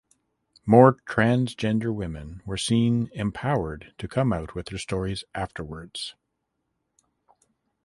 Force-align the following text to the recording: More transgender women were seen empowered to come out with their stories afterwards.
More 0.65 0.95
transgender 0.95 1.93
women 1.93 2.41
were 2.43 2.57
seen 2.57 3.11
empowered 3.13 3.93
to 3.99 4.07
come 4.07 4.33
out 4.33 4.55
with 4.55 4.65
their 4.69 4.79
stories 4.79 5.23
afterwards. 5.35 6.15